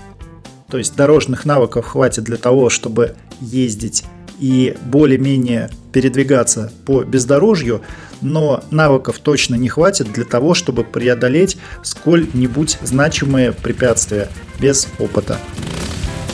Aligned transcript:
То 0.68 0.78
есть 0.78 0.96
дорожных 0.96 1.44
навыков 1.44 1.86
хватит 1.86 2.24
для 2.24 2.36
того, 2.36 2.70
чтобы 2.70 3.14
ездить 3.40 4.04
и 4.38 4.76
более-менее 4.84 5.70
передвигаться 5.92 6.72
по 6.86 7.02
бездорожью, 7.02 7.82
но 8.20 8.62
навыков 8.70 9.18
точно 9.18 9.54
не 9.54 9.68
хватит 9.68 10.12
для 10.12 10.24
того, 10.24 10.54
чтобы 10.54 10.84
преодолеть 10.84 11.56
сколь-нибудь 11.82 12.78
значимые 12.82 13.52
препятствия 13.52 14.28
без 14.60 14.88
опыта. 14.98 15.38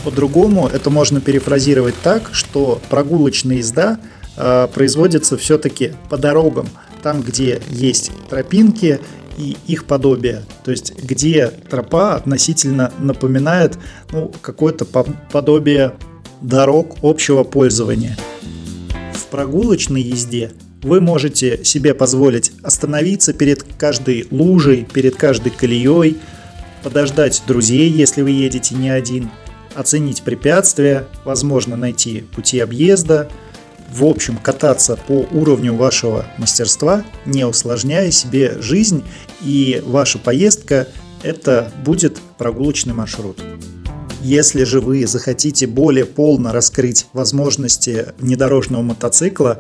По-другому 0.04 0.68
это 0.68 0.90
можно 0.90 1.20
перефразировать 1.20 1.94
так, 2.02 2.30
что 2.32 2.80
прогулочная 2.90 3.56
езда 3.56 3.98
э, 4.36 4.68
производится 4.72 5.38
все-таки 5.38 5.92
по 6.10 6.18
дорогам, 6.18 6.68
там, 7.02 7.22
где 7.22 7.62
есть 7.70 8.10
тропинки 8.28 9.00
и 9.38 9.56
их 9.66 9.84
подобие, 9.84 10.42
то 10.64 10.70
есть 10.70 10.94
где 11.02 11.48
тропа 11.48 12.14
относительно 12.14 12.92
напоминает 12.98 13.78
ну, 14.12 14.32
какое-то 14.42 14.84
подобие 14.84 15.94
дорог 16.44 16.98
общего 17.02 17.42
пользования. 17.42 18.16
В 19.14 19.26
прогулочной 19.26 20.02
езде 20.02 20.52
вы 20.82 21.00
можете 21.00 21.64
себе 21.64 21.94
позволить 21.94 22.52
остановиться 22.62 23.32
перед 23.32 23.62
каждой 23.78 24.26
лужей, 24.30 24.86
перед 24.92 25.16
каждой 25.16 25.50
колеей, 25.50 26.18
подождать 26.82 27.42
друзей, 27.46 27.90
если 27.90 28.20
вы 28.20 28.30
едете 28.30 28.74
не 28.74 28.90
один, 28.90 29.30
оценить 29.74 30.22
препятствия, 30.22 31.06
возможно 31.24 31.76
найти 31.76 32.20
пути 32.34 32.60
объезда, 32.60 33.30
в 33.90 34.04
общем 34.04 34.36
кататься 34.36 34.96
по 34.96 35.26
уровню 35.32 35.74
вашего 35.74 36.26
мастерства, 36.36 37.04
не 37.24 37.46
усложняя 37.46 38.10
себе 38.10 38.60
жизнь, 38.60 39.02
и 39.40 39.82
ваша 39.86 40.18
поездка 40.18 40.88
это 41.22 41.72
будет 41.84 42.18
прогулочный 42.36 42.92
маршрут. 42.92 43.38
Если 44.24 44.64
же 44.64 44.80
вы 44.80 45.06
захотите 45.06 45.66
более 45.66 46.06
полно 46.06 46.50
раскрыть 46.50 47.08
возможности 47.12 48.06
внедорожного 48.16 48.80
мотоцикла, 48.80 49.58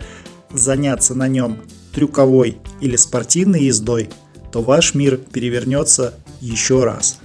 заняться 0.54 1.14
на 1.14 1.28
нем 1.28 1.58
трюковой 1.94 2.56
или 2.80 2.96
спортивной 2.96 3.64
ездой, 3.64 4.08
то 4.52 4.62
ваш 4.62 4.94
мир 4.94 5.18
перевернется 5.18 6.14
еще 6.40 6.82
раз. 6.82 7.18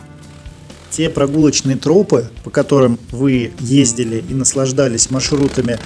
Те 0.91 1.09
прогулочные 1.09 1.77
тропы, 1.77 2.29
по 2.43 2.49
которым 2.49 2.99
вы 3.09 3.53
ездили 3.61 4.21
и 4.29 4.33
наслаждались 4.33 5.09
маршрутами, 5.09 5.79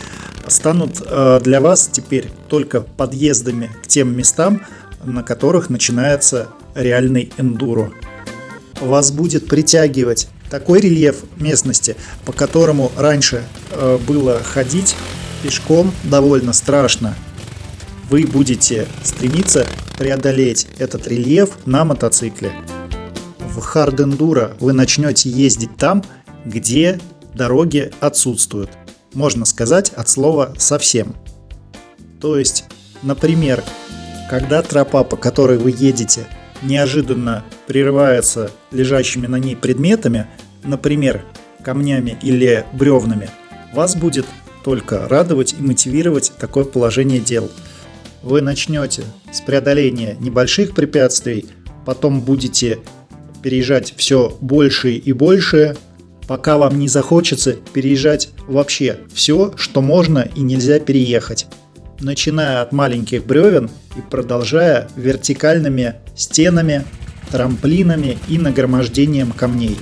станут 0.48 1.04
э, 1.06 1.40
для 1.44 1.62
вас 1.62 1.88
теперь 1.92 2.32
только 2.50 2.82
подъездами 2.82 3.70
к 3.84 3.88
тем 3.88 4.18
местам, 4.18 4.64
на 5.04 5.22
которых 5.22 5.70
начинается 5.70 6.48
реальный 6.74 7.32
эндуро. 7.38 7.92
Вас 8.82 9.12
будет 9.12 9.48
притягивать 9.48 10.30
такой 10.54 10.82
рельеф 10.82 11.24
местности, 11.38 11.96
по 12.26 12.32
которому 12.32 12.92
раньше 12.96 13.44
э, 13.72 13.98
было 14.08 14.40
ходить 14.40 14.96
пешком 15.42 15.92
довольно 16.04 16.54
страшно. 16.54 17.16
Вы 18.12 18.28
будете 18.28 18.86
стремиться 19.02 19.66
преодолеть 19.98 20.68
этот 20.78 21.08
рельеф 21.08 21.66
на 21.66 21.86
мотоцикле. 21.86 22.52
В 23.40 23.62
хардендуро 23.62 24.56
вы 24.60 24.74
начнете 24.74 25.28
ездить 25.28 25.76
там, 25.76 26.04
где 26.46 27.00
дороги 27.34 27.92
отсутствуют. 28.00 28.70
Можно 29.16 29.46
сказать 29.46 29.92
от 29.96 30.08
слова 30.08 30.54
совсем. 30.60 31.16
То 32.22 32.38
есть, 32.38 32.66
например, 33.02 33.64
когда 34.30 34.62
тропа, 34.62 35.04
по 35.04 35.18
которой 35.18 35.58
вы 35.58 35.72
едете, 35.76 36.28
неожиданно 36.62 37.44
прерывается 37.66 38.52
лежащими 38.72 39.26
на 39.26 39.38
ней 39.38 39.56
предметами, 39.56 40.28
например, 40.64 41.24
камнями 41.64 42.18
или 42.22 42.66
бревнами, 42.74 43.30
вас 43.74 43.96
будет 43.96 44.26
только 44.64 45.08
радовать 45.08 45.56
и 45.60 45.62
мотивировать 45.62 46.32
такое 46.40 46.64
положение 46.64 47.20
дел. 47.20 47.50
Вы 48.22 48.42
начнете 48.42 49.04
с 49.32 49.42
преодоления 49.42 50.16
небольших 50.20 50.74
препятствий, 50.74 51.46
потом 51.86 52.22
будете 52.22 52.80
переезжать 53.42 53.94
все 53.98 54.36
больше 54.40 54.94
и 54.94 55.12
больше, 55.12 55.76
пока 56.28 56.58
вам 56.58 56.80
не 56.80 56.88
захочется 56.88 57.54
переезжать 57.74 58.30
вообще 58.48 59.00
все, 59.14 59.54
что 59.58 59.82
можно 59.82 60.28
и 60.36 60.42
нельзя 60.42 60.80
переехать. 60.80 61.48
Начиная 62.00 62.62
от 62.62 62.72
маленьких 62.72 63.26
бревен 63.26 63.70
и 63.98 64.02
продолжая 64.02 64.90
вертикальными 64.96 65.96
стенами, 66.16 66.86
трамплинами 67.32 68.18
и 68.30 68.38
нагромождением 68.38 69.32
камней. 69.32 69.78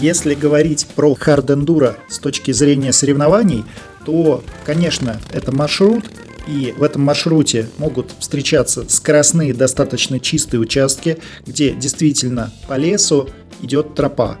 Если 0.00 0.34
говорить 0.34 0.86
про 0.94 1.14
хардендуро 1.14 1.96
с 2.08 2.20
точки 2.20 2.52
зрения 2.52 2.92
соревнований, 2.92 3.64
то, 4.06 4.44
конечно, 4.64 5.20
это 5.32 5.50
маршрут, 5.50 6.04
и 6.46 6.72
в 6.78 6.84
этом 6.84 7.02
маршруте 7.02 7.68
могут 7.78 8.12
встречаться 8.20 8.84
скоростные 8.88 9.52
достаточно 9.52 10.20
чистые 10.20 10.60
участки, 10.60 11.18
где 11.46 11.72
действительно 11.72 12.52
по 12.68 12.76
лесу 12.76 13.28
идет 13.60 13.96
тропа. 13.96 14.38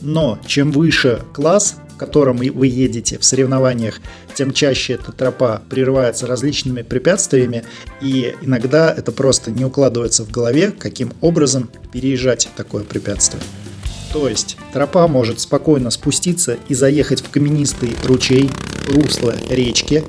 Но 0.00 0.38
чем 0.46 0.72
выше 0.72 1.22
класс, 1.32 1.76
в 1.94 1.96
котором 1.96 2.38
вы 2.38 2.66
едете 2.66 3.18
в 3.18 3.24
соревнованиях, 3.24 4.00
тем 4.34 4.52
чаще 4.52 4.94
эта 4.94 5.12
тропа 5.12 5.62
прерывается 5.70 6.26
различными 6.26 6.82
препятствиями, 6.82 7.64
и 8.02 8.34
иногда 8.42 8.92
это 8.92 9.12
просто 9.12 9.52
не 9.52 9.64
укладывается 9.64 10.24
в 10.24 10.30
голове, 10.32 10.72
каким 10.72 11.12
образом 11.20 11.70
переезжать 11.92 12.48
такое 12.56 12.82
препятствие. 12.82 13.42
То 14.12 14.28
есть 14.28 14.56
тропа 14.72 15.06
может 15.06 15.40
спокойно 15.40 15.90
спуститься 15.90 16.56
и 16.68 16.74
заехать 16.74 17.22
в 17.22 17.30
каменистый 17.30 17.94
ручей, 18.04 18.50
русло 18.88 19.34
речки, 19.50 20.02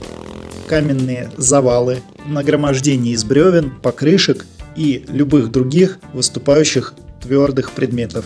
каменные 0.68 1.32
завалы, 1.36 2.02
нагромождение 2.26 3.14
из 3.14 3.24
бревен, 3.24 3.72
покрышек 3.82 4.46
и 4.76 5.04
любых 5.10 5.52
других 5.52 6.00
выступающих 6.14 6.94
твердых 7.22 7.72
предметов. 7.72 8.26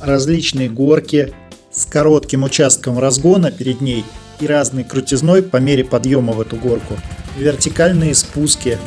Различные 0.00 0.70
горки 0.70 1.34
с 1.70 1.84
коротким 1.84 2.44
участком 2.44 2.98
разгона 2.98 3.50
перед 3.50 3.80
ней 3.80 4.04
и 4.40 4.46
разной 4.46 4.84
крутизной 4.84 5.42
по 5.42 5.58
мере 5.58 5.84
подъема 5.84 6.32
в 6.32 6.40
эту 6.40 6.56
горку. 6.56 6.94
Вертикальные 7.38 8.14
спуски. 8.14 8.78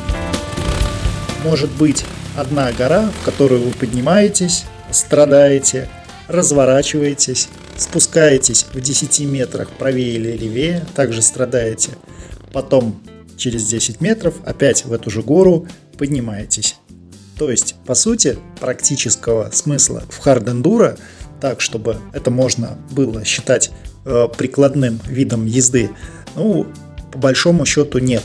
Может 1.44 1.70
быть 1.70 2.04
одна 2.36 2.72
гора, 2.72 3.10
в 3.20 3.24
которую 3.24 3.62
вы 3.62 3.70
поднимаетесь, 3.70 4.64
страдаете, 4.90 5.88
разворачиваетесь, 6.30 7.48
спускаетесь 7.76 8.66
в 8.72 8.80
10 8.80 9.20
метрах 9.20 9.68
правее 9.70 10.14
или 10.14 10.36
левее, 10.36 10.86
также 10.94 11.22
страдаете. 11.22 11.90
Потом 12.52 13.00
через 13.36 13.66
10 13.66 14.00
метров 14.00 14.34
опять 14.44 14.84
в 14.84 14.92
эту 14.92 15.10
же 15.10 15.22
гору 15.22 15.66
поднимаетесь. 15.98 16.76
То 17.36 17.50
есть, 17.50 17.74
по 17.86 17.94
сути, 17.94 18.38
практического 18.60 19.50
смысла 19.52 20.02
в 20.08 20.18
хардендуро, 20.18 20.98
так, 21.40 21.60
чтобы 21.60 21.96
это 22.12 22.30
можно 22.30 22.78
было 22.90 23.24
считать 23.24 23.70
э, 24.04 24.28
прикладным 24.36 25.00
видом 25.06 25.46
езды, 25.46 25.90
ну, 26.36 26.66
по 27.12 27.18
большому 27.18 27.64
счету 27.64 27.98
нет. 27.98 28.22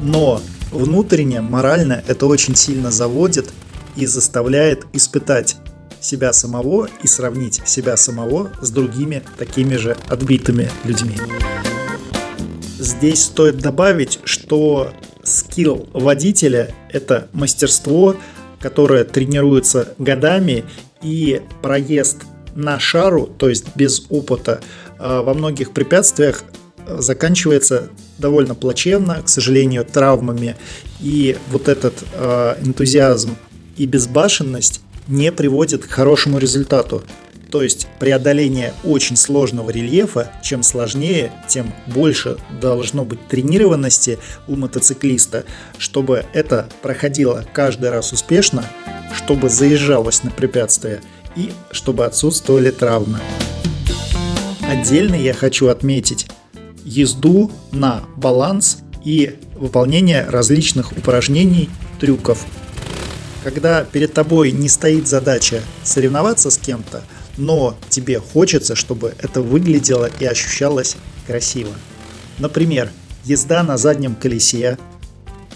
Но 0.00 0.40
внутренне, 0.72 1.42
морально 1.42 2.02
это 2.06 2.26
очень 2.26 2.56
сильно 2.56 2.90
заводит 2.90 3.50
и 3.96 4.06
заставляет 4.06 4.86
испытать 4.94 5.56
себя 6.00 6.32
самого 6.32 6.88
и 7.02 7.06
сравнить 7.06 7.60
себя 7.66 7.96
самого 7.96 8.50
с 8.60 8.70
другими 8.70 9.22
такими 9.38 9.76
же 9.76 9.96
отбитыми 10.08 10.70
людьми. 10.84 11.16
Здесь 12.78 13.24
стоит 13.24 13.58
добавить, 13.58 14.20
что 14.24 14.92
скилл 15.22 15.88
водителя– 15.92 16.74
это 16.90 17.28
мастерство, 17.32 18.16
которое 18.58 19.04
тренируется 19.04 19.94
годами, 19.98 20.64
и 21.02 21.40
проезд 21.62 22.18
на 22.54 22.78
шару, 22.78 23.26
то 23.26 23.48
есть 23.48 23.66
без 23.74 24.04
опыта, 24.10 24.60
а, 24.98 25.22
во 25.22 25.34
многих 25.34 25.72
препятствиях 25.72 26.44
заканчивается 26.98 27.90
довольно 28.18 28.54
плачевно, 28.54 29.22
к 29.22 29.28
сожалению, 29.28 29.84
травмами. 29.84 30.56
И 31.00 31.36
вот 31.50 31.68
этот 31.68 31.94
э, 32.12 32.56
энтузиазм 32.62 33.36
и 33.76 33.86
безбашенность 33.86 34.82
не 35.10 35.32
приводит 35.32 35.84
к 35.84 35.90
хорошему 35.90 36.38
результату. 36.38 37.02
То 37.50 37.62
есть 37.62 37.88
преодоление 37.98 38.72
очень 38.84 39.16
сложного 39.16 39.70
рельефа, 39.70 40.30
чем 40.40 40.62
сложнее, 40.62 41.32
тем 41.48 41.72
больше 41.88 42.36
должно 42.60 43.04
быть 43.04 43.26
тренированности 43.26 44.20
у 44.46 44.54
мотоциклиста, 44.54 45.44
чтобы 45.76 46.24
это 46.32 46.68
проходило 46.80 47.44
каждый 47.52 47.90
раз 47.90 48.12
успешно, 48.12 48.64
чтобы 49.16 49.48
заезжалось 49.50 50.22
на 50.22 50.30
препятствия 50.30 51.00
и 51.34 51.50
чтобы 51.72 52.04
отсутствовали 52.04 52.70
травмы. 52.70 53.18
Отдельно 54.62 55.16
я 55.16 55.34
хочу 55.34 55.66
отметить 55.66 56.28
езду 56.84 57.50
на 57.72 58.04
баланс 58.16 58.78
и 59.04 59.36
выполнение 59.56 60.24
различных 60.28 60.92
упражнений, 60.92 61.68
трюков. 61.98 62.46
Когда 63.42 63.84
перед 63.84 64.12
тобой 64.12 64.52
не 64.52 64.68
стоит 64.68 65.08
задача 65.08 65.62
соревноваться 65.82 66.50
с 66.50 66.58
кем-то, 66.58 67.02
но 67.36 67.76
тебе 67.88 68.20
хочется, 68.20 68.74
чтобы 68.74 69.14
это 69.18 69.40
выглядело 69.40 70.10
и 70.20 70.24
ощущалось 70.26 70.96
красиво. 71.26 71.72
Например, 72.38 72.90
езда 73.24 73.62
на 73.62 73.78
заднем 73.78 74.14
колесе, 74.14 74.78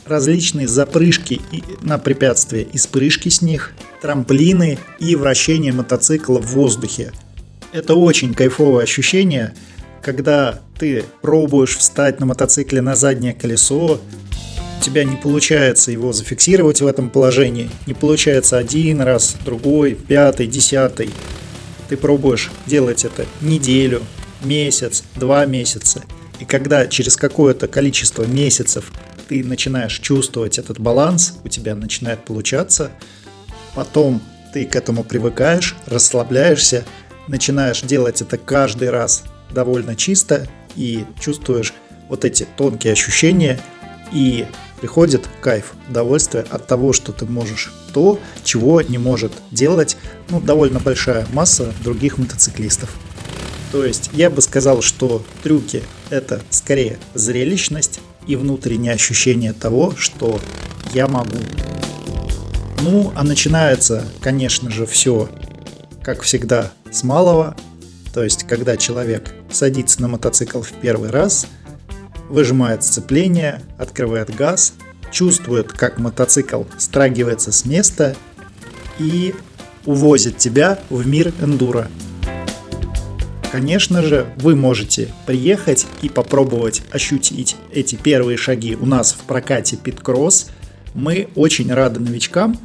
различные 0.06 0.68
запрыжки 0.68 1.40
на 1.82 1.98
препятствия 1.98 2.62
и 2.62 2.78
спрыжки 2.78 3.28
с 3.28 3.42
них, 3.42 3.72
трамплины 4.00 4.78
и 4.98 5.16
вращение 5.16 5.72
мотоцикла 5.72 6.40
в 6.40 6.52
воздухе. 6.52 7.12
Это 7.72 7.94
очень 7.94 8.34
кайфовое 8.34 8.84
ощущение, 8.84 9.54
когда 10.02 10.60
ты 10.78 11.04
пробуешь 11.22 11.76
встать 11.76 12.20
на 12.20 12.26
мотоцикле 12.26 12.80
на 12.80 12.94
заднее 12.94 13.34
колесо, 13.34 14.00
тебя 14.84 15.04
не 15.04 15.16
получается 15.16 15.90
его 15.90 16.12
зафиксировать 16.12 16.82
в 16.82 16.86
этом 16.86 17.08
положении, 17.08 17.70
не 17.86 17.94
получается 17.94 18.58
один 18.58 19.00
раз, 19.00 19.34
другой, 19.42 19.94
пятый, 19.94 20.46
десятый. 20.46 21.10
Ты 21.88 21.96
пробуешь 21.96 22.50
делать 22.66 23.06
это 23.06 23.24
неделю, 23.40 24.02
месяц, 24.42 25.02
два 25.16 25.46
месяца. 25.46 26.02
И 26.38 26.44
когда 26.44 26.86
через 26.86 27.16
какое-то 27.16 27.66
количество 27.66 28.24
месяцев 28.24 28.92
ты 29.26 29.42
начинаешь 29.42 29.98
чувствовать 30.00 30.58
этот 30.58 30.78
баланс, 30.78 31.38
у 31.44 31.48
тебя 31.48 31.74
начинает 31.74 32.22
получаться, 32.26 32.90
потом 33.74 34.22
ты 34.52 34.66
к 34.66 34.76
этому 34.76 35.02
привыкаешь, 35.02 35.76
расслабляешься, 35.86 36.84
начинаешь 37.26 37.80
делать 37.80 38.20
это 38.20 38.36
каждый 38.36 38.90
раз 38.90 39.24
довольно 39.50 39.96
чисто 39.96 40.46
и 40.76 41.06
чувствуешь 41.18 41.72
вот 42.10 42.26
эти 42.26 42.46
тонкие 42.58 42.92
ощущения 42.92 43.58
и 44.12 44.44
приходит 44.84 45.26
кайф, 45.40 45.72
удовольствие 45.88 46.44
от 46.50 46.66
того, 46.66 46.92
что 46.92 47.10
ты 47.10 47.24
можешь 47.24 47.72
то, 47.94 48.18
чего 48.42 48.82
не 48.82 48.98
может 48.98 49.32
делать 49.50 49.96
ну, 50.28 50.42
довольно 50.42 50.78
большая 50.78 51.26
масса 51.32 51.72
других 51.82 52.18
мотоциклистов. 52.18 52.94
То 53.72 53.82
есть 53.82 54.10
я 54.12 54.28
бы 54.28 54.42
сказал, 54.42 54.82
что 54.82 55.24
трюки 55.42 55.82
это 56.10 56.42
скорее 56.50 56.98
зрелищность 57.14 58.00
и 58.26 58.36
внутреннее 58.36 58.92
ощущение 58.92 59.54
того, 59.54 59.94
что 59.96 60.38
я 60.92 61.08
могу. 61.08 61.38
Ну, 62.82 63.10
а 63.14 63.24
начинается, 63.24 64.04
конечно 64.20 64.70
же, 64.70 64.84
все, 64.84 65.30
как 66.02 66.20
всегда, 66.20 66.72
с 66.92 67.02
малого, 67.04 67.56
то 68.12 68.22
есть, 68.22 68.46
когда 68.46 68.76
человек 68.76 69.34
садится 69.50 70.02
на 70.02 70.08
мотоцикл 70.08 70.60
в 70.60 70.72
первый 70.72 71.08
раз, 71.08 71.46
выжимает 72.28 72.84
сцепление, 72.84 73.60
открывает 73.78 74.34
газ, 74.34 74.74
чувствует, 75.10 75.72
как 75.72 75.98
мотоцикл 75.98 76.64
страгивается 76.78 77.52
с 77.52 77.64
места 77.64 78.16
и 78.98 79.34
увозит 79.86 80.38
тебя 80.38 80.78
в 80.90 81.06
мир 81.06 81.32
эндуро. 81.40 81.88
Конечно 83.52 84.02
же, 84.02 84.26
вы 84.38 84.56
можете 84.56 85.14
приехать 85.26 85.86
и 86.02 86.08
попробовать 86.08 86.82
ощутить 86.90 87.56
эти 87.70 87.94
первые 87.94 88.36
шаги 88.36 88.74
у 88.74 88.84
нас 88.84 89.12
в 89.12 89.18
прокате 89.18 89.76
Питкросс. 89.76 90.48
Мы 90.92 91.28
очень 91.36 91.72
рады 91.72 92.00
новичкам 92.00 92.58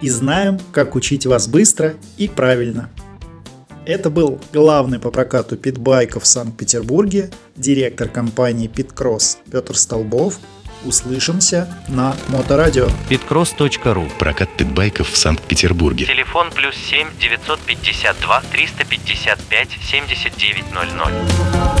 и 0.00 0.08
знаем, 0.08 0.60
как 0.70 0.94
учить 0.94 1.26
вас 1.26 1.48
быстро 1.48 1.94
и 2.16 2.28
правильно. 2.28 2.90
Это 3.86 4.08
был 4.08 4.40
главный 4.52 4.98
по 4.98 5.10
прокату 5.10 5.58
питбайков 5.58 6.22
в 6.22 6.26
Санкт-Петербурге, 6.26 7.30
директор 7.54 8.08
компании 8.08 8.66
Питкросс 8.66 9.38
Петр 9.50 9.76
Столбов. 9.76 10.38
Услышимся 10.86 11.68
на 11.88 12.14
Моторадио. 12.28 12.88
Pitcross.ru 13.08 14.10
Прокат 14.18 14.54
питбайков 14.56 15.10
в 15.10 15.16
Санкт-Петербурге. 15.16 16.04
Телефон 16.04 16.50
плюс 16.50 16.74
7 16.76 17.08
952 17.18 18.42
355 18.52 19.68
7900. 19.82 21.73